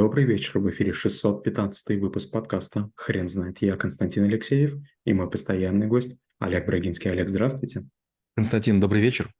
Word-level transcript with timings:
Добрый 0.00 0.24
вечер, 0.24 0.58
в 0.60 0.70
эфире 0.70 0.94
615 0.94 2.00
выпуск 2.00 2.30
подкаста 2.30 2.90
«Хрен 2.94 3.28
знает». 3.28 3.58
Я 3.60 3.76
Константин 3.76 4.24
Алексеев 4.24 4.78
и 5.04 5.12
мой 5.12 5.28
постоянный 5.28 5.88
гость 5.88 6.16
Олег 6.38 6.64
Брагинский. 6.64 7.10
Олег, 7.10 7.28
здравствуйте. 7.28 7.86
Константин, 8.34 8.80
добрый 8.80 9.02
вечер. 9.02 9.30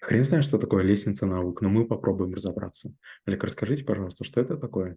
Хрен 0.00 0.24
знает, 0.24 0.44
что 0.44 0.58
такое 0.58 0.82
лестница 0.82 1.26
наук, 1.26 1.62
но 1.62 1.68
мы 1.68 1.86
попробуем 1.86 2.34
разобраться. 2.34 2.92
Олег, 3.26 3.44
расскажите, 3.44 3.84
пожалуйста, 3.84 4.24
что 4.24 4.40
это 4.40 4.56
такое? 4.56 4.96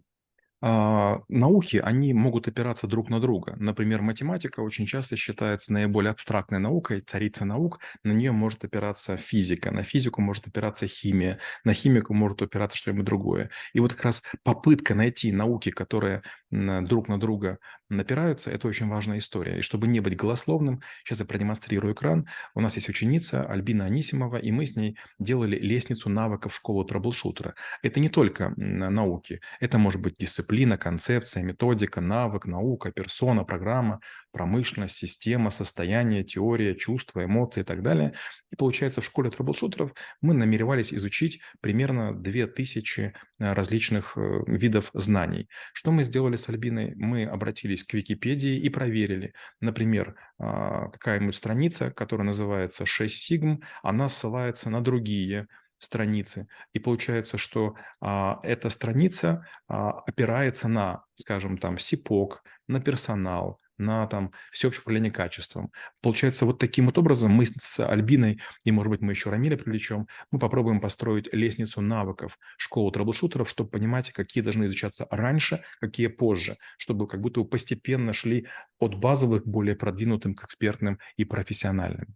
А, 0.62 1.22
науки, 1.28 1.78
они 1.78 2.12
могут 2.12 2.46
опираться 2.46 2.86
друг 2.86 3.08
на 3.08 3.18
друга. 3.18 3.54
Например, 3.58 4.02
математика 4.02 4.60
очень 4.60 4.84
часто 4.86 5.16
считается 5.16 5.72
наиболее 5.72 6.10
абстрактной 6.10 6.58
наукой, 6.58 7.00
царица 7.00 7.46
наук. 7.46 7.80
На 8.04 8.12
нее 8.12 8.32
может 8.32 8.62
опираться 8.64 9.16
физика, 9.16 9.70
на 9.70 9.82
физику 9.82 10.20
может 10.20 10.46
опираться 10.46 10.86
химия, 10.86 11.38
на 11.64 11.72
химику 11.72 12.12
может 12.12 12.42
опираться 12.42 12.76
что-нибудь 12.76 13.06
другое. 13.06 13.50
И 13.72 13.80
вот 13.80 13.94
как 13.94 14.04
раз 14.04 14.22
попытка 14.42 14.94
найти 14.94 15.32
науки, 15.32 15.70
которые 15.70 16.22
друг 16.50 17.08
на 17.08 17.18
друга 17.18 17.58
напираются, 17.90 18.50
это 18.50 18.68
очень 18.68 18.88
важная 18.88 19.18
история. 19.18 19.58
И 19.58 19.62
чтобы 19.62 19.86
не 19.86 20.00
быть 20.00 20.16
голословным, 20.16 20.80
сейчас 21.04 21.20
я 21.20 21.26
продемонстрирую 21.26 21.94
экран. 21.94 22.26
У 22.54 22.60
нас 22.60 22.76
есть 22.76 22.88
ученица 22.88 23.44
Альбина 23.44 23.84
Анисимова, 23.84 24.36
и 24.36 24.50
мы 24.52 24.66
с 24.66 24.76
ней 24.76 24.96
делали 25.18 25.58
лестницу 25.58 26.08
навыков 26.08 26.54
школы 26.54 26.86
траблшутера. 26.86 27.54
Это 27.82 28.00
не 28.00 28.08
только 28.08 28.52
науки, 28.56 29.40
это 29.60 29.78
может 29.78 30.00
быть 30.00 30.16
дисциплина, 30.18 30.78
концепция, 30.78 31.42
методика, 31.42 32.00
навык, 32.00 32.46
наука, 32.46 32.92
персона, 32.92 33.44
программа, 33.44 34.00
промышленность, 34.32 34.96
система, 34.96 35.50
состояние, 35.50 36.24
теория, 36.24 36.74
чувства, 36.74 37.24
эмоции 37.24 37.60
и 37.60 37.64
так 37.64 37.82
далее. 37.82 38.14
И 38.50 38.56
получается, 38.56 39.00
в 39.00 39.04
школе 39.04 39.30
трэблшутеров 39.30 39.92
мы 40.20 40.34
намеревались 40.34 40.92
изучить 40.92 41.40
примерно 41.60 42.14
2000 42.14 43.00
э, 43.00 43.12
различных 43.38 44.16
э, 44.16 44.40
видов 44.46 44.90
знаний. 44.94 45.48
Что 45.72 45.92
мы 45.92 46.02
сделали 46.02 46.36
с 46.36 46.48
Альбиной? 46.48 46.94
Мы 46.96 47.24
обратились 47.24 47.84
к 47.84 47.94
Википедии 47.94 48.56
и 48.56 48.68
проверили. 48.68 49.34
Например, 49.60 50.16
а, 50.38 50.88
какая-нибудь 50.88 51.34
страница, 51.34 51.90
которая 51.90 52.26
называется 52.26 52.86
6 52.86 53.14
сигм, 53.14 53.62
она 53.82 54.08
ссылается 54.08 54.70
на 54.70 54.82
другие 54.82 55.48
страницы. 55.78 56.48
И 56.72 56.78
получается, 56.78 57.38
что 57.38 57.74
а, 58.00 58.40
эта 58.42 58.70
страница 58.70 59.46
а, 59.68 60.00
опирается 60.06 60.68
на, 60.68 61.04
скажем, 61.14 61.58
там, 61.58 61.78
СИПОК, 61.78 62.42
на 62.68 62.80
персонал, 62.80 63.59
на 63.80 64.06
там 64.06 64.32
всеобщее 64.52 64.82
управление 64.82 65.10
качеством. 65.10 65.72
Получается, 66.00 66.46
вот 66.46 66.58
таким 66.58 66.86
вот 66.86 66.98
образом 66.98 67.32
мы 67.32 67.46
с 67.46 67.80
Альбиной, 67.80 68.40
и, 68.64 68.70
может 68.70 68.90
быть, 68.90 69.00
мы 69.00 69.12
еще 69.12 69.30
Рамиля 69.30 69.56
привлечем, 69.56 70.06
мы 70.30 70.38
попробуем 70.38 70.80
построить 70.80 71.32
лестницу 71.32 71.80
навыков 71.80 72.38
школы 72.56 72.92
трэблшутеров, 72.92 73.48
чтобы 73.48 73.70
понимать, 73.70 74.12
какие 74.12 74.42
должны 74.42 74.64
изучаться 74.64 75.06
раньше, 75.10 75.64
какие 75.80 76.06
позже, 76.06 76.58
чтобы 76.78 77.08
как 77.08 77.20
будто 77.20 77.42
постепенно 77.44 78.12
шли 78.12 78.46
от 78.78 78.94
базовых 78.94 79.44
к 79.44 79.46
более 79.46 79.74
продвинутым, 79.74 80.34
к 80.34 80.44
экспертным 80.44 80.98
и 81.16 81.24
профессиональным. 81.24 82.14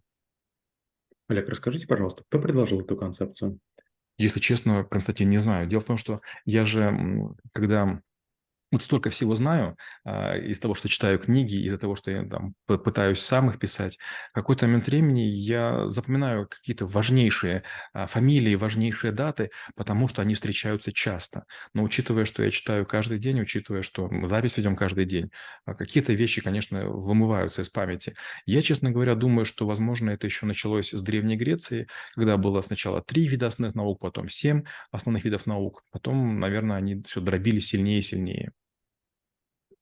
Олег, 1.27 1.49
расскажите, 1.49 1.87
пожалуйста, 1.87 2.23
кто 2.27 2.39
предложил 2.39 2.81
эту 2.81 2.95
концепцию? 2.95 3.59
Если 4.17 4.39
честно, 4.39 4.83
Константин, 4.83 5.29
не 5.29 5.39
знаю. 5.39 5.67
Дело 5.67 5.81
в 5.81 5.85
том, 5.85 5.97
что 5.97 6.21
я 6.45 6.63
же, 6.63 6.97
когда 7.53 8.01
вот 8.71 8.83
столько 8.83 9.09
всего 9.09 9.35
знаю 9.35 9.77
а, 10.03 10.35
из 10.35 10.59
того, 10.59 10.75
что 10.75 10.89
читаю 10.89 11.19
книги, 11.19 11.55
из-за 11.65 11.77
того, 11.77 11.95
что 11.95 12.11
я 12.11 12.25
там 12.25 12.55
пытаюсь 12.65 13.19
сам 13.19 13.49
их 13.49 13.59
писать. 13.59 13.97
В 14.31 14.33
какой-то 14.33 14.65
момент 14.65 14.87
времени 14.87 15.21
я 15.21 15.87
запоминаю 15.87 16.47
какие-то 16.47 16.85
важнейшие 16.85 17.63
а, 17.93 18.07
фамилии, 18.07 18.55
важнейшие 18.55 19.11
даты, 19.11 19.51
потому 19.75 20.07
что 20.07 20.21
они 20.21 20.35
встречаются 20.35 20.91
часто. 20.91 21.45
Но 21.73 21.83
учитывая, 21.83 22.25
что 22.25 22.43
я 22.43 22.51
читаю 22.51 22.85
каждый 22.85 23.19
день, 23.19 23.39
учитывая, 23.41 23.81
что 23.81 24.09
запись 24.23 24.57
ведем 24.57 24.75
каждый 24.75 25.05
день, 25.05 25.29
а, 25.65 25.75
какие-то 25.75 26.13
вещи, 26.13 26.41
конечно, 26.41 26.85
вымываются 26.89 27.61
из 27.61 27.69
памяти. 27.69 28.15
Я, 28.45 28.61
честно 28.61 28.91
говоря, 28.91 29.15
думаю, 29.15 29.45
что, 29.45 29.65
возможно, 29.67 30.09
это 30.09 30.27
еще 30.27 30.45
началось 30.45 30.91
с 30.91 31.01
Древней 31.01 31.37
Греции, 31.37 31.87
когда 32.15 32.37
было 32.37 32.61
сначала 32.61 33.01
три 33.01 33.27
вида 33.27 33.47
основных 33.47 33.75
наук, 33.75 33.99
потом 33.99 34.27
семь 34.27 34.63
основных 34.91 35.23
видов 35.23 35.45
наук, 35.45 35.83
потом, 35.91 36.39
наверное, 36.39 36.77
они 36.77 37.01
все 37.03 37.21
дробили 37.21 37.59
сильнее 37.59 37.99
и 37.99 38.01
сильнее. 38.01 38.51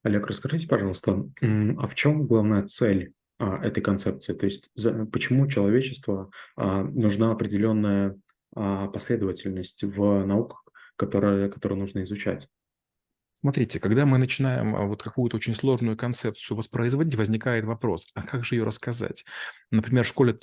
Олег, 0.04 0.28
расскажите, 0.28 0.68
пожалуйста, 0.68 1.26
а 1.42 1.88
в 1.88 1.96
чем 1.96 2.28
главная 2.28 2.64
цель 2.64 3.14
а, 3.40 3.64
этой 3.64 3.82
концепции? 3.82 4.34
То 4.34 4.46
есть 4.46 4.70
за, 4.76 5.06
почему 5.06 5.48
человечеству 5.48 6.32
а, 6.56 6.84
нужна 6.84 7.32
определенная 7.32 8.18
а, 8.56 8.88
последовательность 8.88 9.84
в 9.84 10.26
науках, 10.26 10.64
которые, 10.98 11.50
которые 11.50 11.80
нужно 11.80 12.02
изучать? 12.02 12.48
Смотрите, 13.34 13.80
когда 13.80 14.06
мы 14.06 14.18
начинаем 14.18 14.76
а, 14.76 14.86
вот 14.86 15.02
какую-то 15.02 15.38
очень 15.38 15.56
сложную 15.56 15.98
концепцию 15.98 16.58
воспроизводить, 16.58 17.16
возникает 17.16 17.66
вопрос, 17.66 18.10
а 18.14 18.22
как 18.24 18.46
же 18.46 18.56
ее 18.56 18.64
рассказать? 18.64 19.26
Например, 19.72 20.04
в 20.04 20.08
школе 20.08 20.38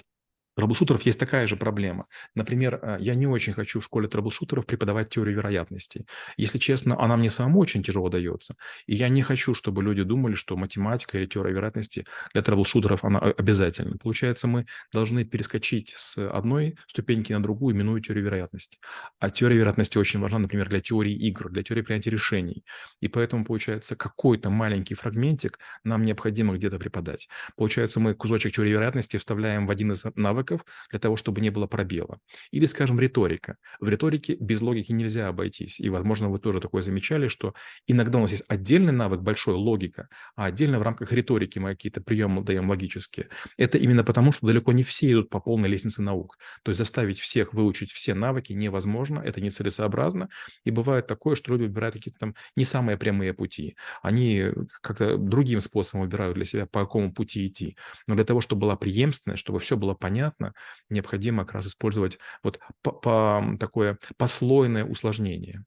траблшутеров 0.56 1.03
есть 1.03 1.19
такая 1.21 1.47
же 1.47 1.56
проблема. 1.56 2.06
Например, 2.34 2.78
э, 2.83 2.97
я 3.00 3.15
не 3.15 3.27
очень 3.27 3.53
хочу 3.53 3.81
в 3.81 3.84
школе 3.84 4.09
траблшутеров 4.09 4.67
преподавать 4.66 5.09
теорию 5.11 5.37
вероятностей. 5.37 6.06
Если 6.37 6.59
честно, 6.59 7.00
она 7.00 7.16
мне 7.16 7.31
самому 7.31 7.61
очень 7.61 7.83
тяжело 7.83 8.09
дается. 8.09 8.55
И 8.87 8.94
я 8.94 9.09
не 9.09 9.22
хочу, 9.22 9.55
чтобы 9.55 9.83
люди 9.83 10.03
думали, 10.03 10.34
что 10.34 10.56
математика 10.56 11.19
или 11.19 11.27
теория 11.27 11.53
вероятности 11.53 12.06
для 12.33 12.43
трэблшутеров 12.43 13.05
она 13.05 13.19
э, 13.22 13.31
обязательна. 13.39 13.97
Получается, 13.99 14.49
мы 14.49 14.66
должны 14.93 15.25
перескочить 15.25 15.94
с 15.97 16.19
одной 16.31 16.77
ступеньки 16.87 17.33
на 17.33 17.43
другую, 17.43 17.75
минуя 17.75 18.00
теорию 18.00 18.25
вероятности. 18.25 18.78
А 19.19 19.31
теория 19.31 19.56
вероятности 19.56 19.99
очень 19.99 20.21
важна, 20.21 20.39
например, 20.39 20.69
для 20.69 20.81
теории 20.81 21.12
игр, 21.12 21.50
для 21.50 21.62
теории 21.62 21.83
принятия 21.83 22.10
решений. 22.10 22.65
И 23.00 23.09
поэтому, 23.09 23.44
получается, 23.44 23.97
какой-то 23.97 24.50
маленький 24.50 24.94
фрагментик 24.94 25.59
нам 25.84 26.05
необходимо 26.05 26.55
где-то 26.55 26.78
преподать. 26.78 27.28
Получается, 27.56 28.00
мы 28.00 28.15
кусочек 28.15 28.55
теории 28.55 28.72
вероятности 28.72 29.16
вставляем 29.16 29.66
в 29.66 29.71
один 29.71 29.93
из 29.93 30.05
навыков, 30.16 30.40
навыков 30.41 30.65
для 30.91 30.99
того, 30.99 31.17
чтобы 31.17 31.41
не 31.41 31.51
было 31.51 31.67
пробела. 31.67 32.19
Или, 32.51 32.67
скажем, 32.67 32.99
риторика. 32.99 33.56
В 33.81 33.89
риторике 33.89 34.37
без 34.41 34.62
логики 34.62 34.93
нельзя 34.93 35.28
обойтись. 35.28 35.81
И, 35.81 35.89
возможно, 35.91 36.28
вы 36.28 36.39
тоже 36.39 36.61
такое 36.61 36.83
замечали, 36.83 37.28
что 37.28 37.55
иногда 37.87 38.19
у 38.19 38.23
нас 38.23 38.31
есть 38.31 38.45
отдельный 38.49 38.93
навык, 38.93 39.21
большой 39.21 39.55
логика, 39.55 40.09
а 40.37 40.47
отдельно 40.47 40.78
в 40.78 40.83
рамках 40.83 41.12
риторики 41.12 41.59
мы 41.59 41.71
какие-то 41.71 42.01
приемы 42.01 42.43
даем 42.43 42.69
логические. 42.69 43.28
Это 43.59 43.78
именно 43.78 44.05
потому, 44.05 44.33
что 44.33 44.47
далеко 44.47 44.73
не 44.73 44.83
все 44.83 45.12
идут 45.12 45.31
по 45.31 45.41
полной 45.41 45.69
лестнице 45.69 46.03
наук. 46.03 46.39
То 46.62 46.71
есть 46.71 46.78
заставить 46.78 47.21
всех 47.21 47.55
выучить 47.55 47.93
все 47.93 48.15
навыки 48.15 48.53
невозможно, 48.53 49.21
это 49.21 49.41
нецелесообразно. 49.41 50.28
И 50.65 50.71
бывает 50.71 51.07
такое, 51.07 51.37
что 51.37 51.53
люди 51.53 51.65
выбирают 51.65 51.95
какие-то 51.95 52.19
там 52.19 52.34
не 52.57 52.65
самые 52.65 52.97
прямые 52.97 53.34
пути. 53.34 53.77
Они 54.03 54.47
как-то 54.81 55.17
другим 55.17 55.61
способом 55.61 56.03
выбирают 56.03 56.34
для 56.34 56.45
себя, 56.45 56.67
по 56.67 56.81
какому 56.81 57.12
пути 57.12 57.47
идти. 57.47 57.77
Но 58.07 58.15
для 58.15 58.25
того, 58.25 58.41
чтобы 58.41 58.61
была 58.61 58.77
преемственность, 58.77 59.41
чтобы 59.41 59.59
все 59.59 59.77
было 59.77 59.95
понятно, 59.95 60.30
понятно, 60.31 60.55
необходимо 60.89 61.45
как 61.45 61.55
раз 61.55 61.67
использовать 61.67 62.19
вот 62.43 62.59
по, 62.83 62.93
по 62.93 63.57
такое 63.59 63.99
послойное 64.17 64.85
усложнение. 64.85 65.65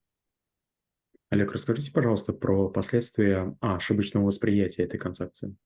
Олег, 1.30 1.52
расскажите, 1.52 1.90
пожалуйста, 1.90 2.32
про 2.32 2.68
последствия 2.68 3.56
ошибочного 3.60 4.26
восприятия 4.26 4.84
этой 4.84 4.98
концепции. 4.98 5.56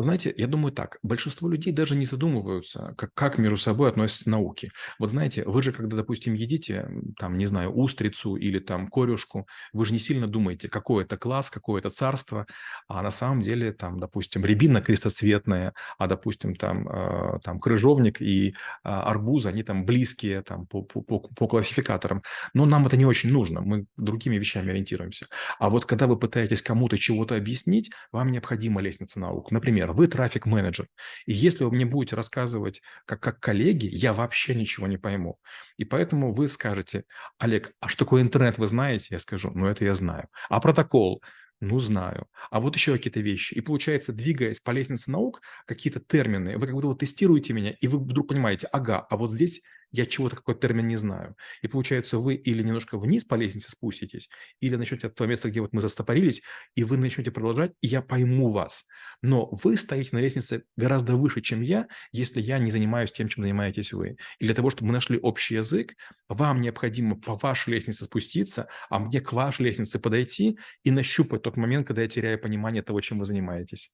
Знаете, 0.00 0.32
я 0.34 0.46
думаю 0.46 0.72
так, 0.72 0.96
большинство 1.02 1.46
людей 1.50 1.70
даже 1.74 1.94
не 1.94 2.06
задумываются, 2.06 2.94
как, 2.96 3.12
как 3.12 3.36
между 3.36 3.58
собой 3.58 3.90
относятся 3.90 4.30
науки. 4.30 4.70
Вот 4.98 5.10
знаете, 5.10 5.44
вы 5.44 5.62
же, 5.62 5.72
когда, 5.72 5.98
допустим, 5.98 6.32
едите, 6.32 6.88
там, 7.18 7.36
не 7.36 7.44
знаю, 7.44 7.70
устрицу 7.70 8.36
или 8.36 8.58
там 8.60 8.88
корюшку, 8.88 9.46
вы 9.74 9.84
же 9.84 9.92
не 9.92 9.98
сильно 9.98 10.26
думаете, 10.26 10.70
какой 10.70 11.04
это 11.04 11.18
класс, 11.18 11.50
какое 11.50 11.80
это 11.80 11.90
царство, 11.90 12.46
а 12.88 13.02
на 13.02 13.10
самом 13.10 13.40
деле, 13.40 13.72
там, 13.74 14.00
допустим, 14.00 14.42
рябина 14.42 14.80
крестоцветная, 14.80 15.74
а, 15.98 16.06
допустим, 16.06 16.56
там, 16.56 16.88
э, 16.88 17.38
там 17.44 17.60
крыжовник 17.60 18.22
и 18.22 18.48
э, 18.48 18.52
арбуз, 18.84 19.44
они 19.44 19.62
там 19.62 19.84
близкие 19.84 20.40
там, 20.42 20.66
по, 20.66 20.80
по, 20.82 21.02
по 21.02 21.46
классификаторам. 21.46 22.22
Но 22.54 22.64
нам 22.64 22.86
это 22.86 22.96
не 22.96 23.04
очень 23.04 23.30
нужно, 23.30 23.60
мы 23.60 23.84
другими 23.98 24.36
вещами 24.36 24.70
ориентируемся. 24.70 25.26
А 25.58 25.68
вот 25.68 25.84
когда 25.84 26.06
вы 26.06 26.18
пытаетесь 26.18 26.62
кому-то 26.62 26.96
чего-то 26.96 27.36
объяснить, 27.36 27.90
вам 28.12 28.32
необходимо 28.32 28.69
необходима 28.70 28.80
лестница 28.80 29.20
наук. 29.20 29.50
Например, 29.50 29.92
вы 29.92 30.06
трафик-менеджер, 30.06 30.88
и 31.26 31.32
если 31.32 31.64
вы 31.64 31.70
мне 31.72 31.84
будете 31.84 32.16
рассказывать 32.16 32.82
как, 33.06 33.20
как 33.20 33.40
коллеги, 33.40 33.88
я 33.92 34.12
вообще 34.12 34.54
ничего 34.54 34.86
не 34.86 34.96
пойму. 34.98 35.38
И 35.76 35.84
поэтому 35.84 36.32
вы 36.32 36.48
скажете, 36.48 37.04
Олег, 37.38 37.72
а 37.80 37.88
что 37.88 38.04
такое 38.04 38.22
интернет, 38.22 38.58
вы 38.58 38.66
знаете? 38.66 39.08
Я 39.10 39.18
скажу, 39.18 39.50
ну 39.54 39.66
это 39.66 39.84
я 39.84 39.94
знаю. 39.94 40.28
А 40.48 40.60
протокол? 40.60 41.22
Ну, 41.62 41.78
знаю. 41.78 42.26
А 42.50 42.58
вот 42.58 42.74
еще 42.74 42.92
какие-то 42.92 43.20
вещи. 43.20 43.52
И 43.52 43.60
получается, 43.60 44.14
двигаясь 44.14 44.60
по 44.60 44.70
лестнице 44.70 45.10
наук, 45.10 45.42
какие-то 45.66 46.00
термины, 46.00 46.56
вы 46.56 46.66
как 46.66 46.74
будто 46.74 46.86
вот 46.86 47.00
тестируете 47.00 47.52
меня, 47.52 47.72
и 47.82 47.86
вы 47.86 47.98
вдруг 47.98 48.28
понимаете, 48.28 48.66
ага, 48.72 49.06
а 49.10 49.16
вот 49.16 49.30
здесь 49.30 49.60
я 49.92 50.06
чего-то, 50.06 50.36
какой 50.36 50.58
термин 50.58 50.86
не 50.86 50.96
знаю. 50.96 51.36
И 51.62 51.68
получается, 51.68 52.18
вы 52.18 52.34
или 52.34 52.62
немножко 52.62 52.98
вниз 52.98 53.24
по 53.24 53.34
лестнице 53.34 53.70
спуститесь, 53.70 54.28
или 54.60 54.76
начнете 54.76 55.08
от 55.08 55.14
того 55.14 55.28
места, 55.28 55.50
где 55.50 55.60
вот 55.60 55.72
мы 55.72 55.80
застопорились, 55.80 56.42
и 56.74 56.84
вы 56.84 56.96
начнете 56.96 57.30
продолжать, 57.30 57.72
и 57.80 57.86
я 57.86 58.02
пойму 58.02 58.50
вас. 58.50 58.86
Но 59.22 59.48
вы 59.50 59.76
стоите 59.76 60.10
на 60.12 60.18
лестнице 60.18 60.64
гораздо 60.76 61.16
выше, 61.16 61.40
чем 61.42 61.60
я, 61.60 61.88
если 62.12 62.40
я 62.40 62.58
не 62.58 62.70
занимаюсь 62.70 63.12
тем, 63.12 63.28
чем 63.28 63.42
занимаетесь 63.42 63.92
вы. 63.92 64.16
И 64.38 64.44
для 64.44 64.54
того, 64.54 64.70
чтобы 64.70 64.88
мы 64.88 64.94
нашли 64.94 65.18
общий 65.18 65.56
язык, 65.56 65.94
вам 66.28 66.60
необходимо 66.60 67.20
по 67.20 67.36
вашей 67.36 67.74
лестнице 67.74 68.04
спуститься, 68.04 68.68
а 68.88 68.98
мне 68.98 69.20
к 69.20 69.32
вашей 69.32 69.62
лестнице 69.66 69.98
подойти 69.98 70.58
и 70.84 70.90
нащупать 70.90 71.42
тот 71.42 71.56
момент, 71.56 71.86
когда 71.86 72.02
я 72.02 72.08
теряю 72.08 72.40
понимание 72.40 72.82
того, 72.82 73.00
чем 73.00 73.18
вы 73.18 73.24
занимаетесь. 73.24 73.92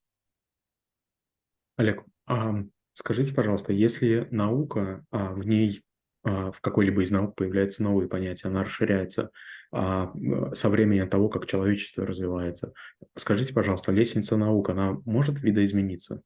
Олег, 1.76 2.04
а 2.26 2.54
скажите, 2.92 3.34
пожалуйста, 3.34 3.72
если 3.72 4.28
наука, 4.30 5.04
а, 5.10 5.32
в 5.32 5.46
ней 5.46 5.82
в 6.26 6.60
какой-либо 6.60 7.02
из 7.02 7.10
наук 7.10 7.36
появляются 7.36 7.82
новые 7.82 8.08
понятия, 8.08 8.48
она 8.48 8.64
расширяется 8.64 9.30
а, 9.70 10.12
со 10.52 10.68
временем 10.68 11.08
того, 11.08 11.28
как 11.28 11.46
человечество 11.46 12.04
развивается. 12.04 12.72
Скажите, 13.14 13.54
пожалуйста, 13.54 13.92
лестница 13.92 14.36
наук, 14.36 14.70
она 14.70 14.96
может 15.04 15.40
видоизмениться? 15.40 16.22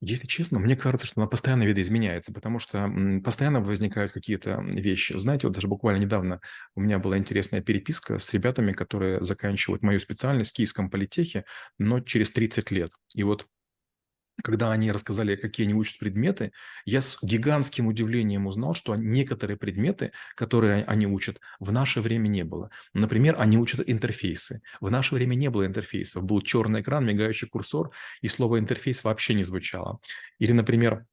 Если 0.00 0.26
честно, 0.26 0.58
мне 0.58 0.76
кажется, 0.76 1.06
что 1.06 1.20
она 1.20 1.28
постоянно 1.28 1.62
видоизменяется, 1.62 2.32
потому 2.32 2.58
что 2.58 2.90
постоянно 3.24 3.60
возникают 3.60 4.12
какие-то 4.12 4.60
вещи. 4.62 5.16
Знаете, 5.16 5.46
вот 5.46 5.54
даже 5.54 5.68
буквально 5.68 6.02
недавно 6.02 6.40
у 6.74 6.80
меня 6.80 6.98
была 6.98 7.16
интересная 7.16 7.62
переписка 7.62 8.18
с 8.18 8.32
ребятами, 8.34 8.72
которые 8.72 9.22
заканчивают 9.22 9.82
мою 9.82 9.98
специальность 9.98 10.50
в 10.50 10.56
Киевском 10.56 10.90
политехе, 10.90 11.44
но 11.78 12.00
через 12.00 12.30
30 12.32 12.70
лет. 12.72 12.90
И 13.14 13.22
вот 13.22 13.46
когда 14.42 14.72
они 14.72 14.90
рассказали, 14.92 15.36
какие 15.36 15.66
они 15.66 15.74
учат 15.74 15.98
предметы, 15.98 16.52
я 16.84 17.02
с 17.02 17.18
гигантским 17.22 17.86
удивлением 17.86 18.46
узнал, 18.46 18.74
что 18.74 18.96
некоторые 18.96 19.56
предметы, 19.56 20.12
которые 20.34 20.84
они 20.84 21.06
учат, 21.06 21.40
в 21.60 21.72
наше 21.72 22.00
время 22.00 22.28
не 22.28 22.44
было. 22.44 22.70
Например, 22.92 23.36
они 23.38 23.58
учат 23.58 23.82
интерфейсы. 23.86 24.62
В 24.80 24.90
наше 24.90 25.14
время 25.14 25.34
не 25.34 25.48
было 25.50 25.66
интерфейсов. 25.66 26.24
Был 26.24 26.40
черный 26.42 26.80
экран, 26.80 27.06
мигающий 27.06 27.48
курсор, 27.48 27.90
и 28.20 28.28
слово 28.28 28.58
интерфейс 28.58 29.04
вообще 29.04 29.34
не 29.34 29.44
звучало. 29.44 30.00
Или, 30.38 30.52
например, 30.52 31.06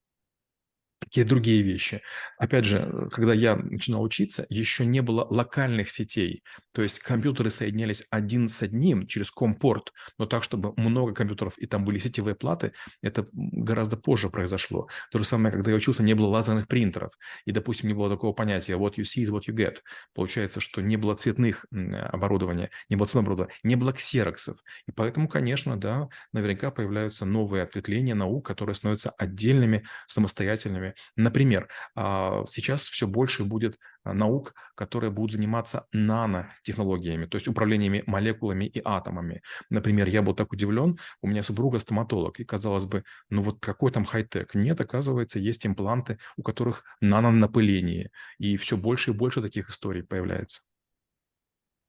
какие 1.01 1.23
другие 1.23 1.61
вещи. 1.63 2.01
Опять 2.37 2.65
же, 2.65 3.09
когда 3.11 3.33
я 3.33 3.55
начинал 3.55 4.03
учиться, 4.03 4.45
еще 4.49 4.85
не 4.85 5.01
было 5.01 5.25
локальных 5.29 5.89
сетей. 5.89 6.43
То 6.73 6.81
есть 6.83 6.99
компьютеры 6.99 7.49
соединялись 7.49 8.03
один 8.09 8.47
с 8.47 8.61
одним 8.61 9.07
через 9.07 9.31
компорт, 9.31 9.91
но 10.17 10.25
так, 10.25 10.43
чтобы 10.43 10.73
много 10.77 11.13
компьютеров 11.13 11.57
и 11.57 11.65
там 11.65 11.83
были 11.83 11.97
сетевые 11.97 12.35
платы, 12.35 12.73
это 13.01 13.27
гораздо 13.33 13.97
позже 13.97 14.29
произошло. 14.29 14.87
То 15.11 15.19
же 15.19 15.25
самое, 15.25 15.51
когда 15.51 15.71
я 15.71 15.77
учился, 15.77 16.03
не 16.03 16.13
было 16.13 16.27
лазерных 16.27 16.67
принтеров. 16.67 17.11
И, 17.45 17.51
допустим, 17.51 17.89
не 17.89 17.93
было 17.93 18.09
такого 18.09 18.33
понятия 18.33 18.73
what 18.73 18.93
you 18.95 19.03
see 19.03 19.23
is 19.23 19.31
what 19.31 19.41
you 19.49 19.55
get. 19.55 19.77
Получается, 20.13 20.59
что 20.59 20.81
не 20.81 20.97
было 20.97 21.15
цветных 21.15 21.65
оборудования, 21.71 22.69
не 22.89 22.95
было 22.95 23.05
цветного 23.05 23.25
оборудования, 23.25 23.55
не 23.63 23.75
было 23.75 23.91
ксероксов. 23.93 24.57
И 24.87 24.91
поэтому, 24.91 25.27
конечно, 25.27 25.77
да, 25.77 26.09
наверняка 26.31 26.71
появляются 26.71 27.25
новые 27.25 27.63
ответвления 27.63 28.15
наук, 28.15 28.45
которые 28.45 28.75
становятся 28.75 29.09
отдельными, 29.17 29.85
самостоятельными 30.07 30.90
Например, 31.15 31.67
а, 31.95 32.45
сейчас 32.49 32.87
все 32.87 33.07
больше 33.07 33.43
будет 33.43 33.77
а, 34.03 34.13
наук, 34.13 34.53
которые 34.75 35.11
будут 35.11 35.33
заниматься 35.33 35.87
нанотехнологиями, 35.91 37.25
то 37.25 37.37
есть 37.37 37.47
управлениями 37.47 38.03
молекулами 38.07 38.65
и 38.65 38.81
атомами. 38.83 39.41
Например, 39.69 40.07
я 40.07 40.21
был 40.21 40.33
так 40.33 40.51
удивлен, 40.51 40.97
у 41.21 41.27
меня 41.27 41.43
супруга 41.43 41.79
стоматолог, 41.79 42.39
и 42.39 42.45
казалось 42.45 42.85
бы, 42.85 43.03
ну 43.29 43.41
вот 43.43 43.59
какой 43.59 43.91
там 43.91 44.05
хай-тек? 44.05 44.55
Нет, 44.55 44.81
оказывается, 44.81 45.39
есть 45.39 45.65
импланты, 45.65 46.17
у 46.37 46.43
которых 46.43 46.83
нанонапыление, 47.01 48.09
и 48.37 48.57
все 48.57 48.77
больше 48.77 49.11
и 49.11 49.13
больше 49.13 49.41
таких 49.41 49.69
историй 49.69 50.03
появляется. 50.03 50.61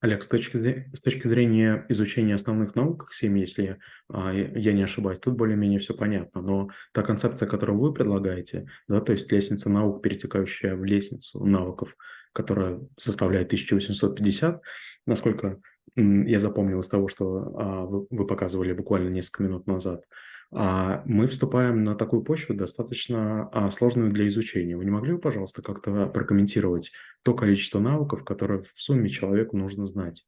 Олег, 0.03 0.21
с 0.21 0.27
точки, 0.27 0.57
с 0.57 0.99
точки 1.01 1.27
зрения 1.29 1.85
изучения 1.87 2.35
основных 2.35 2.75
наук, 2.75 3.07
7, 3.13 3.39
если 3.39 3.79
а, 4.09 4.33
я 4.33 4.73
не 4.73 4.83
ошибаюсь, 4.83 5.19
тут 5.19 5.37
более-менее 5.37 5.79
все 5.79 5.93
понятно, 5.93 6.41
но 6.41 6.69
та 6.91 7.03
концепция, 7.03 7.47
которую 7.47 7.79
вы 7.79 7.93
предлагаете, 7.93 8.67
да, 8.89 8.99
то 8.99 9.13
есть 9.13 9.31
лестница 9.31 9.69
наук, 9.69 10.03
перетекающая 10.03 10.75
в 10.75 10.83
лестницу 10.83 11.45
навыков, 11.45 11.95
которая 12.33 12.81
составляет 12.97 13.47
1850, 13.47 14.61
насколько 15.05 15.61
я 15.95 16.39
запомнил 16.39 16.81
из 16.81 16.89
того, 16.89 17.07
что 17.07 17.53
а, 17.57 17.85
вы, 17.85 18.05
вы 18.09 18.27
показывали 18.27 18.73
буквально 18.73 19.07
несколько 19.07 19.43
минут 19.43 19.67
назад, 19.67 20.03
мы 20.51 21.27
вступаем 21.27 21.83
на 21.83 21.95
такую 21.95 22.23
почву 22.23 22.55
достаточно 22.55 23.49
а, 23.51 23.71
сложную 23.71 24.11
для 24.11 24.27
изучения. 24.27 24.77
Вы 24.77 24.85
не 24.85 24.91
могли 24.91 25.13
бы, 25.13 25.19
пожалуйста, 25.19 25.61
как-то 25.61 26.07
прокомментировать 26.07 26.91
то 27.23 27.33
количество 27.33 27.79
навыков, 27.79 28.23
которые 28.23 28.63
в 28.63 28.81
сумме 28.81 29.09
человеку 29.09 29.57
нужно 29.57 29.87
знать? 29.87 30.25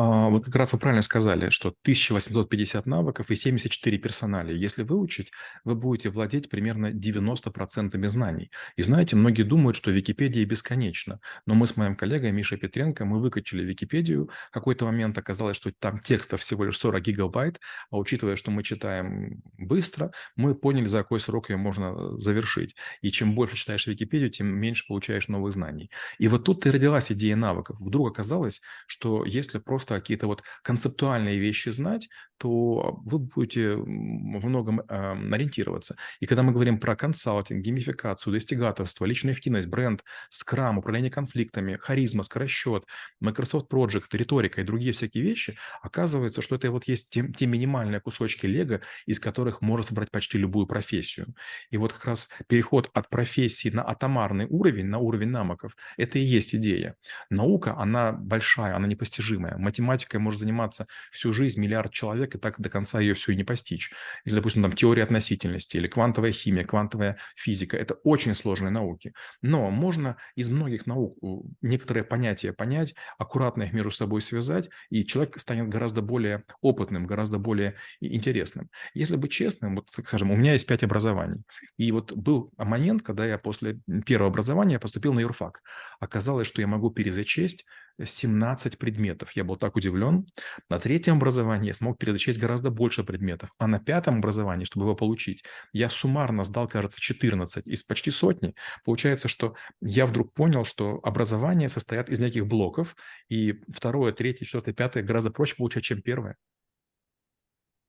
А, 0.00 0.28
вот 0.28 0.44
как 0.44 0.54
раз 0.54 0.72
вы 0.72 0.78
правильно 0.78 1.02
сказали, 1.02 1.50
что 1.50 1.70
1850 1.82 2.86
навыков 2.86 3.30
и 3.32 3.36
74 3.36 3.98
персонали. 3.98 4.56
Если 4.56 4.84
выучить, 4.84 5.32
вы 5.64 5.74
будете 5.74 6.08
владеть 6.10 6.48
примерно 6.48 6.92
90% 6.92 8.08
знаний. 8.08 8.52
И 8.76 8.82
знаете, 8.84 9.16
многие 9.16 9.42
думают, 9.42 9.76
что 9.76 9.90
Википедия 9.90 10.44
бесконечна. 10.46 11.18
Но 11.46 11.54
мы 11.54 11.66
с 11.66 11.76
моим 11.76 11.96
коллегой 11.96 12.30
Мишей 12.30 12.58
Петренко, 12.58 13.04
мы 13.04 13.18
выкачали 13.18 13.64
Википедию. 13.64 14.30
В 14.50 14.52
какой-то 14.52 14.84
момент 14.84 15.18
оказалось, 15.18 15.56
что 15.56 15.72
там 15.72 15.98
текста 15.98 16.36
всего 16.36 16.64
лишь 16.64 16.78
40 16.78 17.02
гигабайт. 17.02 17.58
А 17.90 17.96
учитывая, 17.98 18.36
что 18.36 18.52
мы 18.52 18.62
читаем 18.62 19.42
быстро, 19.56 20.12
мы 20.36 20.54
поняли, 20.54 20.86
за 20.86 20.98
какой 20.98 21.18
срок 21.18 21.50
ее 21.50 21.56
можно 21.56 22.16
завершить. 22.18 22.76
И 23.02 23.10
чем 23.10 23.34
больше 23.34 23.56
читаешь 23.56 23.88
Википедию, 23.88 24.30
тем 24.30 24.46
меньше 24.46 24.86
получаешь 24.86 25.26
новых 25.26 25.52
знаний. 25.52 25.90
И 26.18 26.28
вот 26.28 26.44
тут 26.44 26.66
и 26.66 26.70
родилась 26.70 27.10
идея 27.10 27.34
навыков. 27.34 27.78
Вдруг 27.80 28.10
оказалось, 28.12 28.60
что 28.86 29.24
если 29.24 29.58
просто 29.58 29.87
просто 29.88 30.00
какие-то 30.00 30.26
вот 30.26 30.42
концептуальные 30.62 31.38
вещи 31.38 31.70
знать, 31.70 32.08
то 32.38 33.00
вы 33.04 33.18
будете 33.18 33.74
во 33.74 34.48
многом 34.48 34.80
э, 34.80 35.34
ориентироваться. 35.34 35.96
И 36.20 36.26
когда 36.26 36.42
мы 36.42 36.52
говорим 36.52 36.78
про 36.78 36.94
консалтинг, 36.94 37.64
геймификацию, 37.64 38.32
достигаторство, 38.32 39.04
личную 39.04 39.34
эффективность, 39.34 39.66
бренд, 39.66 40.04
скрам, 40.28 40.78
управление 40.78 41.10
конфликтами, 41.10 41.76
харизма, 41.76 42.22
скоросчет, 42.22 42.84
Microsoft 43.20 43.72
Project, 43.72 44.06
риторика 44.12 44.60
и 44.60 44.64
другие 44.64 44.92
всякие 44.92 45.24
вещи, 45.24 45.58
оказывается, 45.82 46.40
что 46.40 46.54
это 46.54 46.70
вот 46.70 46.84
есть 46.84 47.10
те, 47.10 47.26
те 47.36 47.46
минимальные 47.46 48.00
кусочки 48.00 48.46
лего, 48.46 48.80
из 49.06 49.18
которых 49.18 49.60
можно 49.60 49.82
собрать 49.82 50.10
почти 50.10 50.38
любую 50.38 50.66
профессию. 50.66 51.26
И 51.70 51.76
вот 51.76 51.92
как 51.92 52.04
раз 52.04 52.28
переход 52.46 52.88
от 52.94 53.08
профессии 53.10 53.70
на 53.70 53.82
атомарный 53.82 54.46
уровень, 54.48 54.86
на 54.86 54.98
уровень 54.98 55.30
навыков, 55.30 55.76
это 55.96 56.18
и 56.18 56.22
есть 56.22 56.54
идея. 56.54 56.94
Наука, 57.30 57.74
она 57.76 58.12
большая, 58.12 58.76
она 58.76 58.86
непостижимая 58.86 59.56
математикой 59.82 60.20
может 60.20 60.40
заниматься 60.40 60.86
всю 61.10 61.32
жизнь 61.32 61.60
миллиард 61.60 61.92
человек, 61.92 62.34
и 62.34 62.38
так 62.38 62.60
до 62.60 62.70
конца 62.70 63.00
ее 63.00 63.14
все 63.14 63.32
и 63.32 63.36
не 63.36 63.44
постичь. 63.44 63.92
Или, 64.24 64.34
допустим, 64.34 64.62
там 64.62 64.72
теория 64.72 65.02
относительности, 65.02 65.76
или 65.76 65.88
квантовая 65.88 66.32
химия, 66.32 66.64
квантовая 66.64 67.18
физика. 67.36 67.76
Это 67.76 67.94
очень 68.04 68.34
сложные 68.34 68.70
науки. 68.70 69.14
Но 69.42 69.70
можно 69.70 70.16
из 70.34 70.48
многих 70.48 70.86
наук 70.86 71.18
некоторые 71.62 72.04
понятия 72.04 72.52
понять, 72.52 72.94
аккуратно 73.18 73.64
их 73.64 73.72
между 73.72 73.90
собой 73.90 74.20
связать, 74.20 74.68
и 74.90 75.04
человек 75.04 75.38
станет 75.40 75.68
гораздо 75.68 76.02
более 76.02 76.44
опытным, 76.60 77.06
гораздо 77.06 77.38
более 77.38 77.74
интересным. 78.00 78.70
Если 78.94 79.16
быть 79.16 79.32
честным, 79.32 79.76
вот, 79.76 79.88
скажем, 79.90 80.30
у 80.30 80.36
меня 80.36 80.52
есть 80.52 80.66
пять 80.66 80.82
образований. 80.82 81.42
И 81.76 81.92
вот 81.92 82.12
был 82.12 82.52
момент, 82.56 83.02
когда 83.02 83.26
я 83.26 83.38
после 83.38 83.80
первого 84.06 84.30
образования 84.30 84.78
поступил 84.78 85.12
на 85.12 85.20
юрфак. 85.20 85.60
Оказалось, 86.00 86.46
что 86.46 86.60
я 86.60 86.66
могу 86.66 86.90
перезачесть 86.90 87.64
17 88.02 88.78
предметов. 88.78 89.32
Я 89.32 89.44
был 89.44 89.56
так 89.56 89.76
удивлен. 89.76 90.26
На 90.68 90.78
третьем 90.78 91.16
образовании 91.16 91.68
я 91.68 91.74
смог 91.74 91.98
перезачесть 91.98 92.38
гораздо 92.38 92.70
больше 92.70 93.04
предметов. 93.04 93.50
А 93.58 93.66
на 93.66 93.78
пятом 93.78 94.18
образовании, 94.18 94.64
чтобы 94.64 94.86
его 94.86 94.94
получить, 94.94 95.44
я 95.72 95.88
суммарно 95.88 96.44
сдал, 96.44 96.68
кажется, 96.68 97.00
14 97.00 97.66
из 97.66 97.82
почти 97.82 98.10
сотни. 98.10 98.54
Получается, 98.84 99.28
что 99.28 99.54
я 99.80 100.06
вдруг 100.06 100.32
понял, 100.34 100.64
что 100.64 101.00
образование 101.02 101.68
состоит 101.68 102.08
из 102.08 102.20
неких 102.20 102.46
блоков, 102.46 102.96
и 103.28 103.60
второе, 103.68 104.12
третье, 104.12 104.44
четвертое, 104.44 104.72
пятое 104.72 105.02
гораздо 105.02 105.30
проще 105.30 105.56
получать, 105.56 105.84
чем 105.84 106.02
первое. 106.02 106.36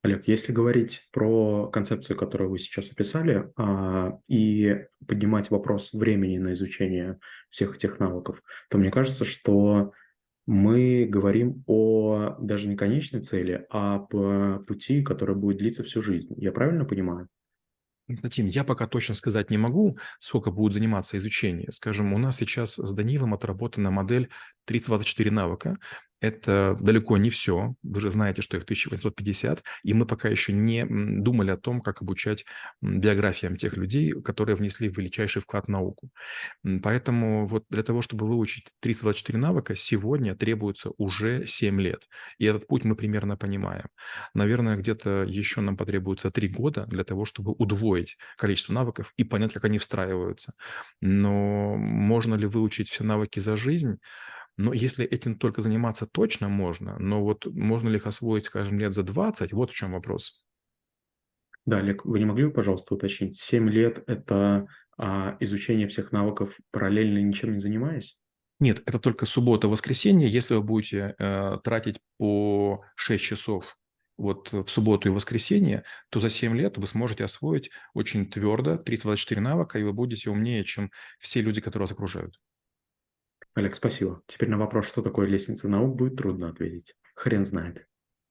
Олег, 0.02 0.28
если 0.30 0.54
говорить 0.54 1.08
про 1.12 1.68
концепцию, 1.68 2.16
которую 2.16 2.52
вы 2.52 2.58
сейчас 2.58 2.90
описали, 2.90 3.52
а, 3.58 4.18
и 4.30 4.86
поднимать 5.06 5.52
вопрос 5.52 5.92
времени 5.92 6.38
на 6.38 6.54
изучение 6.54 7.20
всех 7.50 7.76
этих 7.76 8.00
навыков, 8.00 8.42
то 8.70 8.78
мне 8.78 8.92
кажется, 8.92 9.26
что 9.26 9.92
мы 10.50 11.06
говорим 11.08 11.64
о 11.68 12.36
даже 12.40 12.68
не 12.68 12.76
конечной 12.76 13.22
цели, 13.22 13.68
а 13.70 13.98
об 13.98 14.66
пути, 14.66 15.04
который 15.04 15.36
будет 15.36 15.60
длиться 15.60 15.84
всю 15.84 16.02
жизнь. 16.02 16.34
Я 16.38 16.52
правильно 16.52 16.86
понимаю? 16.86 17.28
Константин, 18.08 18.48
я 18.48 18.64
пока 18.64 18.88
точно 18.88 19.14
сказать 19.14 19.52
не 19.52 19.60
могу, 19.60 20.00
сколько 20.20 20.50
будет 20.50 20.74
заниматься 20.74 21.18
изучение. 21.18 21.72
Скажем, 21.72 22.14
у 22.14 22.18
нас 22.18 22.38
сейчас 22.38 22.78
с 22.78 22.94
Данилом 22.96 23.36
отработана 23.36 23.92
модель 23.92 24.30
324 24.66 25.30
навыка, 25.30 25.78
Это 26.22 26.76
далеко 26.82 27.18
не 27.18 27.30
все. 27.30 27.76
Вы 27.82 28.02
же 28.02 28.12
знаете, 28.12 28.42
что 28.42 28.58
их 28.58 28.64
1850, 28.64 29.64
и 29.84 29.94
мы 29.94 30.06
пока 30.06 30.28
еще 30.28 30.52
не 30.52 30.86
думали 30.86 31.52
о 31.52 31.58
том, 31.58 31.82
как 31.82 32.02
обучать 32.02 32.46
биографиям 32.82 33.56
тех 33.56 33.78
людей, 33.78 34.12
которые 34.22 34.56
внесли 34.58 34.90
величайший 34.90 35.42
вклад 35.42 35.66
в 35.66 35.70
науку. 35.70 36.10
Поэтому 36.84 37.48
вот 37.48 37.66
для 37.70 37.84
того, 37.84 38.02
чтобы 38.02 38.28
выучить 38.28 38.72
324 38.82 39.40
навыка, 39.40 39.76
сегодня 39.76 40.36
требуется 40.36 40.92
уже 40.98 41.46
7 41.46 41.80
лет. 41.80 42.10
И 42.38 42.46
этот 42.46 42.68
путь 42.68 42.84
мы 42.84 42.96
примерно 42.96 43.38
понимаем. 43.38 43.86
Наверное, 44.34 44.76
где-то 44.76 45.24
еще 45.28 45.62
нам 45.62 45.78
потребуется 45.78 46.32
3 46.32 46.48
года 46.50 46.86
для 46.88 47.04
того, 47.04 47.26
чтобы 47.26 47.54
удвоить 47.54 48.18
количество 48.38 48.74
навыков 48.74 49.14
и 49.18 49.24
понять, 49.24 49.54
как 49.54 49.66
они 49.66 49.80
встраиваются. 49.80 50.54
Но 51.02 51.76
можно 51.78 52.36
ли 52.36 52.46
выучить 52.46 52.90
все 52.90 53.04
навыки 53.04 53.40
за 53.40 53.56
жизнь? 53.56 54.00
Но 54.60 54.74
если 54.74 55.06
этим 55.06 55.38
только 55.38 55.62
заниматься 55.62 56.06
точно 56.06 56.50
можно, 56.50 57.00
но 57.00 57.24
вот 57.24 57.46
можно 57.46 57.88
ли 57.88 57.96
их 57.96 58.06
освоить, 58.06 58.44
скажем, 58.44 58.78
лет 58.78 58.92
за 58.92 59.04
20, 59.04 59.54
вот 59.54 59.72
в 59.72 59.74
чем 59.74 59.94
вопрос. 59.94 60.46
Да, 61.66 61.78
Олег, 61.78 62.04
вы 62.04 62.20
не 62.20 62.26
могли 62.26 62.44
бы, 62.44 62.52
пожалуйста, 62.52 62.94
уточнить, 62.94 63.38
7 63.38 63.70
лет– 63.70 64.04
это 64.06 64.68
а, 64.98 65.38
изучение 65.40 65.88
всех 65.88 66.12
навыков 66.12 66.58
параллельно 66.72 67.20
ничем 67.20 67.54
не 67.54 67.60
занимаясь? 67.60 68.18
Нет, 68.60 68.84
это 68.86 69.00
только 69.00 69.26
суббота, 69.26 69.70
воскресенье. 69.70 70.28
Если 70.28 70.56
вы 70.56 70.62
будете 70.62 71.16
э, 71.18 71.58
тратить 71.64 72.02
по 72.18 72.84
6 72.98 73.24
часов 73.24 73.78
вот 74.18 74.52
в 74.52 74.68
субботу 74.68 75.08
и 75.08 75.12
воскресенье, 75.12 75.86
то 76.10 76.20
за 76.20 76.30
7 76.30 76.54
лет 76.58 76.78
вы 76.78 76.86
сможете 76.86 77.24
освоить 77.24 77.70
очень 77.94 78.30
твердо 78.30 78.76
324 78.76 79.40
навыка, 79.40 79.80
и 79.80 79.84
вы 79.84 79.94
будете 79.94 80.30
умнее, 80.30 80.66
чем 80.66 80.92
все 81.18 81.42
люди, 81.42 81.62
которые 81.62 81.86
вас 81.86 81.94
окружают. 81.94 82.42
Олег, 83.60 83.76
спасибо. 83.76 84.24
Теперь 84.26 84.50
на 84.50 84.58
вопрос, 84.58 84.88
что 84.88 85.02
такое 85.02 85.28
лестница 85.28 85.68
наук, 85.68 85.98
будет 85.98 86.16
трудно 86.16 86.50
ответить. 86.50 86.96
Хрен 87.16 87.44
знает. 87.44 87.89